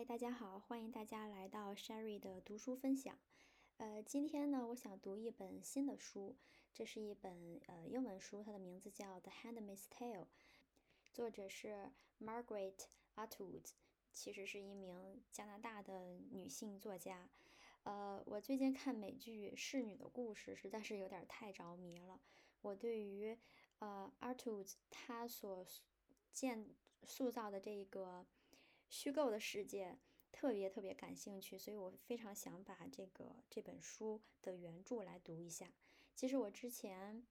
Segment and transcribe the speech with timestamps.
[0.00, 3.18] 嗨，大家好，欢迎大家来到 Sherry 的读书分享。
[3.76, 6.38] 呃，今天呢，我想读一本新的书，
[6.72, 10.22] 这是一本呃英文书，它的名字叫《The Handmaid's Tale》，
[11.12, 13.72] 作者是 Margaret Atwood，
[14.10, 17.28] 其实是一名加拿大的女性作家。
[17.82, 22.18] 呃，我最近看美剧《侍女的故事》，实在是有点太着迷了。
[22.62, 23.36] 我对于
[23.80, 25.66] 呃 Atwood 她所
[26.32, 26.70] 建
[27.02, 28.24] 塑造的这个。
[28.90, 29.96] 虚构的世界
[30.32, 35.72] 特别特别感兴趣，所以我非常想把这个这本书的原著来读一下。
[36.14, 37.24] 其实我之前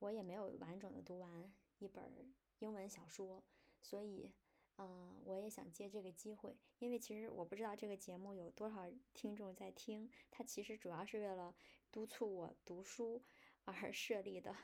[0.00, 3.44] 我也没有完整的读完一本英文小说，
[3.80, 4.32] 所以
[4.76, 11.54] 嗯，我也想借这个机会，因为其实我不知道这个节目有多少听众在听，它其实主要是为了
[11.92, 13.22] 督促我读书
[13.64, 14.54] 而设立的，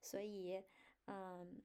[0.00, 0.64] 所以
[1.04, 1.62] 嗯，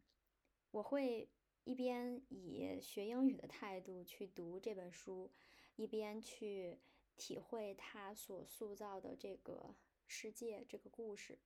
[0.71, 1.29] 我会。
[1.63, 5.31] 一边以学英语的态度去读这本书，
[5.75, 6.79] 一边去
[7.15, 9.73] 体会他所塑造的这个
[10.05, 11.39] 世界、这个故事。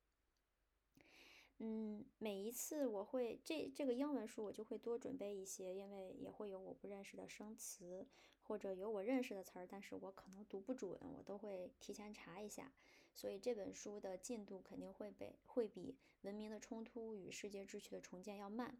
[1.60, 8.08] 嗯，每一次我会这这个英文书，我就会多准备一些，因为也会有我不认识的生词，
[8.42, 12.72] 或者有我认识的词儿，但是我可能读不准，我都会提前查一下。
[13.14, 18.78] 所以这本书的进度肯定会被会比《文明的冲突与世界秩序的重建》要慢。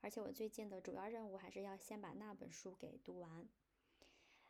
[0.00, 3.48] 而且我最近的主要任务还是要先把那本书给读完。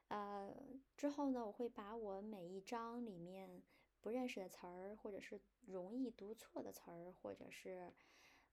[0.09, 0.55] 呃，
[0.97, 3.63] 之后呢，我会把我每一章里面。
[4.01, 7.93] 不认识的词儿，或者是容易读错的词儿，或者是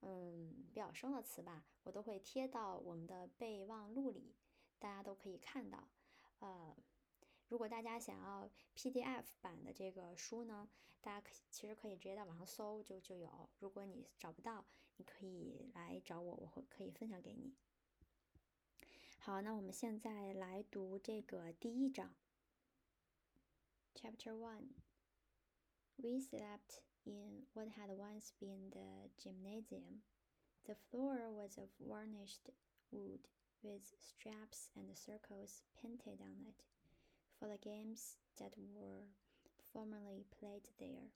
[0.02, 4.36] 嗯比较生的词吧，我都会贴到我们的备忘录里，
[4.80, 5.88] 大家都可以看到。
[6.40, 6.76] 呃，
[7.49, 10.69] 如果大家想要 PDF 版的这个书呢，
[11.01, 13.51] 大家可其实可以直接在网上搜就就有。
[13.59, 14.65] 如果你找不到，
[14.97, 17.55] 你可以来找我，我会可以分享给你。
[19.19, 22.15] 好，那我们现在来读这个第一章，
[23.95, 30.03] Chapter One。We slept in what had once been the gymnasium.
[30.65, 32.51] The floor was of varnished
[32.91, 33.29] wood
[33.61, 36.65] with straps and circles painted on it
[37.40, 39.08] for the games that were
[39.74, 41.12] formerly played there.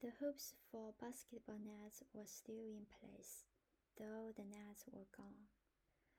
[0.00, 3.44] The hoops for basketball nets were still in place,
[3.98, 5.46] though the nets were gone.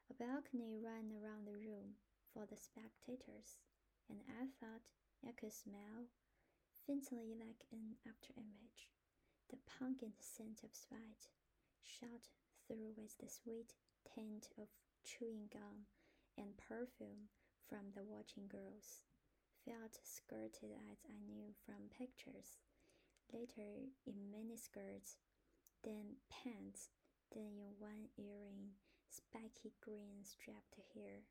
[0.10, 1.98] A balcony ran around the room
[2.34, 3.60] for the spectators,
[4.10, 4.88] and I thought
[5.26, 6.08] I could smell
[6.86, 8.88] faintly like an afterimage.
[9.50, 11.28] The pungent scent of sweat
[11.82, 12.30] shot
[12.68, 13.74] through with the sweet
[14.16, 14.68] taint of
[15.04, 15.88] chewing gum
[16.38, 17.30] and perfume
[17.74, 19.02] from the watching girls,
[19.66, 22.62] felt skirted as I knew from pictures,
[23.34, 25.18] later in many skirts,
[25.82, 26.94] then pants,
[27.34, 28.78] then in one earring,
[29.10, 31.26] spiky green strapped hair.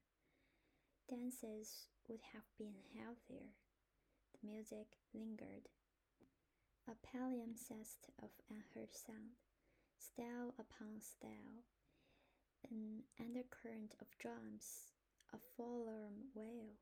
[1.06, 3.54] Dances would have been healthier.
[4.34, 5.70] The music lingered.
[6.90, 9.38] A palimpsest of unheard sound,
[9.94, 11.62] style upon style,
[12.66, 14.90] an undercurrent of drums,
[15.32, 16.76] a forlorn wail,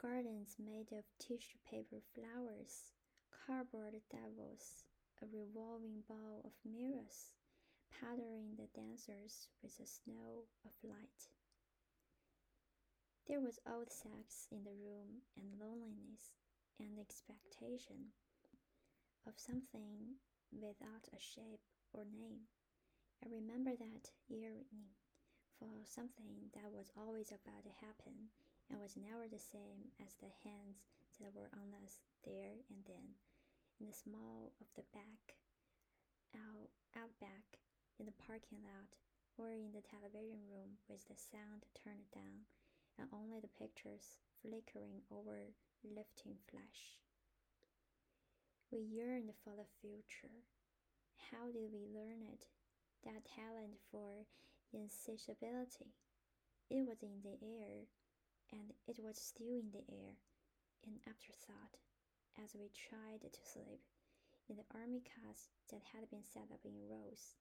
[0.00, 2.90] gardens made of tissue paper flowers,
[3.30, 4.84] cardboard devils,
[5.22, 7.30] a revolving ball of mirrors,
[8.00, 11.30] powdering the dancers with a snow of light.
[13.28, 16.34] There was old sex in the room and loneliness
[16.80, 18.10] and expectation
[19.26, 20.18] of something
[20.50, 21.62] without a shape
[21.92, 22.50] or name.
[23.24, 24.98] I remember that yearning
[25.62, 28.34] for something that was always about to happen
[28.66, 30.82] and was never the same as the hands
[31.22, 33.14] that were on us there and then,
[33.78, 35.38] in the small of the back,
[36.34, 36.66] out,
[36.98, 37.62] out back,
[38.02, 38.90] in the parking lot,
[39.38, 42.42] or in the television room with the sound turned down
[42.98, 45.54] and only the pictures flickering over
[45.86, 46.98] lifting flesh.
[48.74, 50.42] We yearned for the future.
[51.30, 52.50] How did we learn it?
[53.06, 54.26] That talent for
[54.72, 55.92] insatiability.
[56.68, 57.88] It was in the air,
[58.50, 60.16] and it was still in the air,
[60.84, 61.76] an afterthought,
[62.42, 63.84] as we tried to sleep
[64.48, 67.36] in the army cars that had been set up in rows,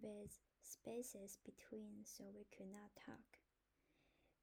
[0.00, 3.38] with spaces between so we could not talk.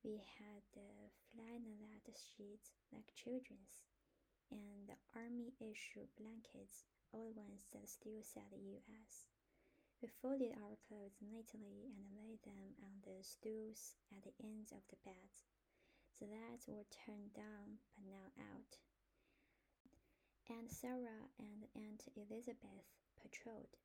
[0.04, 3.84] We had the flannelette sheets like children's,
[4.52, 9.28] and the army issue blankets, old ones that still said US.
[10.02, 14.80] We folded our clothes neatly and laid them on the stools at the ends of
[14.88, 15.44] the beds.
[16.20, 18.80] The lights were turned down but now out.
[20.50, 22.88] Aunt Sara and Aunt Elizabeth
[23.22, 23.76] patrolled.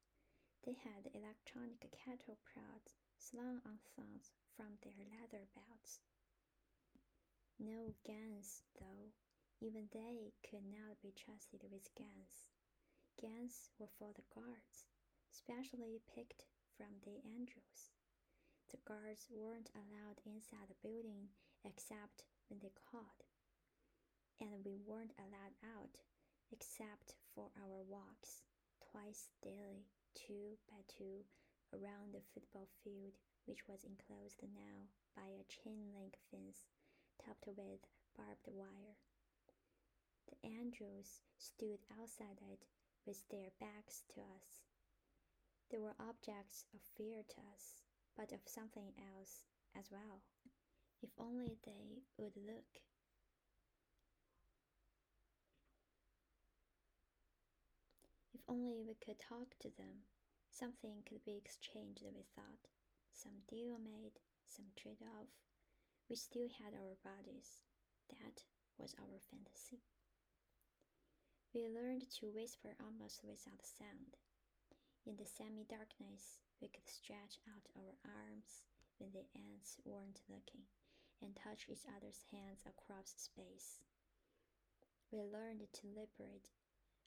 [0.64, 5.98] They had electronic cattle prods slung on thongs from their leather belts.
[7.58, 9.10] No guns, though.
[9.60, 12.46] Even they could not be trusted with guns.
[13.20, 14.86] Guns were for the guards,
[15.34, 16.46] specially picked
[16.78, 17.90] from the angels.
[18.70, 21.34] The guards weren't allowed inside the building
[21.66, 23.26] except when they called.
[24.38, 25.98] And we weren't allowed out
[26.54, 28.46] except for our walks
[28.78, 31.26] twice daily, two by two,
[31.74, 34.86] around the football field, which was enclosed now
[35.18, 36.70] by a chain link fence
[37.18, 37.82] topped with
[38.14, 38.98] barbed wire.
[40.30, 42.66] The angels stood outside it
[43.06, 44.62] with their backs to us.
[45.70, 47.82] They were objects of fear to us,
[48.16, 49.44] but of something else
[49.76, 50.22] as well.
[51.02, 52.80] If only they would look.
[58.32, 60.04] If only we could talk to them,
[60.50, 62.68] something could be exchanged, we thought.
[63.12, 65.28] Some deal made, some trade off.
[66.08, 67.62] We still had our bodies.
[68.10, 68.42] That
[68.78, 69.80] was our fantasy.
[71.54, 74.16] We learned to whisper almost without sound.
[75.06, 78.64] In the semi darkness, we could stretch out our arms
[78.96, 80.64] when the ants weren't looking
[81.20, 83.84] and touch each other's hands across space.
[85.12, 86.48] We learned to liberate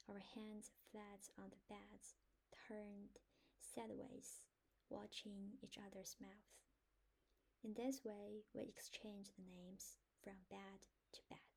[0.08, 2.14] our hands flat on the beds,
[2.68, 3.18] turned
[3.58, 4.46] sideways,
[4.88, 6.70] watching each other's mouths.
[7.64, 11.50] In this way, we exchanged the names from bed to bed.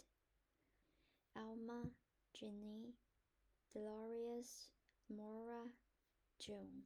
[1.38, 1.94] Alma,
[2.34, 2.98] Jenny,
[3.74, 4.70] Dolores,
[5.08, 5.70] Moira,
[6.42, 6.86] June。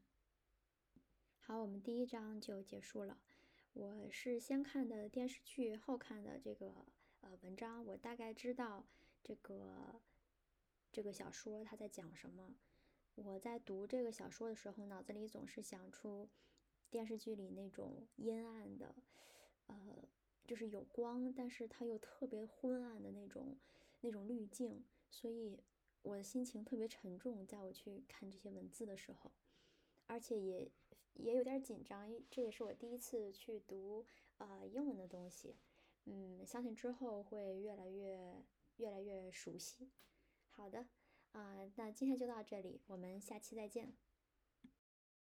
[1.40, 3.18] 好，我们第一章就结束了。
[3.72, 6.86] 我是先看的电视剧，后看的这个
[7.22, 7.86] 呃文章。
[7.86, 8.86] 我大概知道
[9.24, 10.02] 这个
[10.92, 12.57] 这个小说它在讲什么。
[13.16, 16.30] 我在读这个小说的时候，脑子里总是想出
[16.90, 18.94] 电视剧里那种阴暗的，
[19.68, 19.78] 呃，
[20.46, 23.57] 就是有光，但是它又特别昏暗的那种
[24.02, 25.57] 那种滤镜，所以
[26.02, 29.31] 我的心情特别沉重，在我去看这些文字的时候，
[30.07, 30.72] 而且也。
[31.18, 34.06] 也有点紧张，这也是我第一次去读
[34.38, 35.56] 呃英文的东西，
[36.04, 38.44] 嗯，相信之后会越来越
[38.75, 39.90] 越来越熟悉。
[40.50, 40.88] 好的，
[41.31, 43.96] 啊，那今天就到这里，我们下期再见。